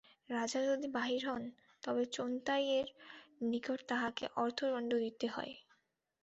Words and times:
রাজা 0.29 0.59
যদি 0.65 0.87
বাহির 0.91 1.21
হন, 1.29 1.43
তবে 1.83 2.03
চোন্তাইয়ের 2.15 2.87
নিকটে 3.41 3.83
তাঁহাকে 3.89 4.25
অর্থদণ্ড 4.35 4.91
দিতে 4.97 5.27
হয়। 5.27 5.53